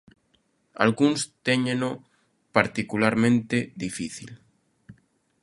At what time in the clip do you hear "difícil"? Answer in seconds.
3.83-4.31